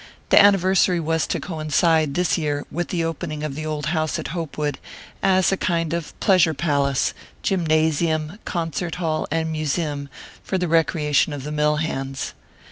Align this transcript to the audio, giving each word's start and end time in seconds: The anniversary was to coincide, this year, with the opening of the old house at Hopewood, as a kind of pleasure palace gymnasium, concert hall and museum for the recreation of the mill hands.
The 0.29 0.41
anniversary 0.41 0.99
was 0.99 1.27
to 1.27 1.39
coincide, 1.39 2.15
this 2.15 2.35
year, 2.35 2.65
with 2.71 2.87
the 2.87 3.03
opening 3.03 3.43
of 3.43 3.53
the 3.53 3.67
old 3.67 3.85
house 3.93 4.17
at 4.17 4.29
Hopewood, 4.29 4.79
as 5.21 5.51
a 5.51 5.57
kind 5.57 5.93
of 5.93 6.19
pleasure 6.19 6.55
palace 6.55 7.13
gymnasium, 7.43 8.39
concert 8.43 8.95
hall 8.95 9.27
and 9.29 9.51
museum 9.51 10.09
for 10.43 10.57
the 10.57 10.67
recreation 10.67 11.33
of 11.33 11.43
the 11.43 11.51
mill 11.51 11.75
hands. 11.75 12.33